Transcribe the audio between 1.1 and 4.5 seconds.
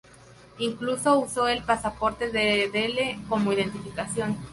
usó el pasaporte de Dele como identificación.